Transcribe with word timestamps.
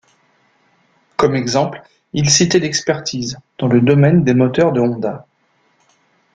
Comme 1.15 1.35
exemple 1.35 1.83
ils 2.13 2.27
citaient 2.31 2.57
l’expertise 2.57 3.37
dans 3.59 3.67
le 3.67 3.81
domaine 3.81 4.23
des 4.23 4.33
moteurs 4.33 4.71
de 4.71 4.79
Honda. 4.81 5.27